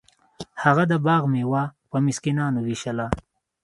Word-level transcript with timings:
هغه 0.63 0.83
د 0.91 0.93
باغ 1.05 1.23
میوه 1.33 1.63
په 1.89 1.97
مسکینانو 2.05 2.59
ویشله. 2.67 3.07